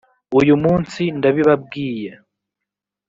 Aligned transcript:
uyu 0.39 0.53
munsi 0.63 1.01
ndabibabwiye, 1.17 2.11